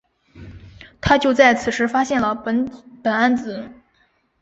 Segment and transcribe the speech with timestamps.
[0.99, 3.69] 他就在此时发现了苯胺紫。